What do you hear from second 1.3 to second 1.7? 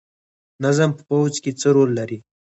کې څه